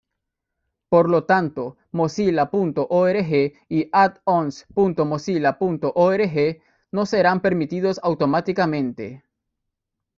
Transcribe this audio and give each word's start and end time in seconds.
Por 0.89 1.07
lo 1.11 1.25
tanto, 1.25 1.77
mozilla.org 1.91 3.53
y 3.69 3.87
addons.mozilla.org 3.93 6.61
no 6.91 7.05
serán 7.05 7.39
permitidos 7.41 7.99
automáticamente. 8.01 9.23